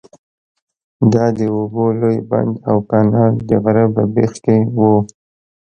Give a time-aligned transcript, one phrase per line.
[1.13, 4.93] دا د اوبو لوی بند او کانال د غره په بیخ کې وو.